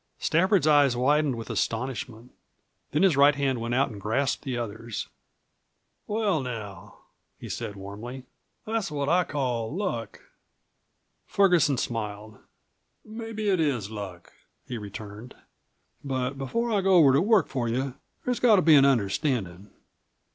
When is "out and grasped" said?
3.75-4.41